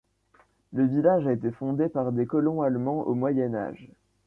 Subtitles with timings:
[0.73, 3.87] Le village a été fondé par des colons allemands au Moyen Âge.